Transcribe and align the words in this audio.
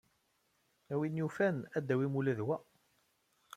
A 0.93 0.95
win 0.99 1.19
yufan, 1.21 1.57
ad 1.75 1.85
tawim 1.87 2.13
ula 2.19 2.33
d 2.39 2.41
wa. 2.47 2.57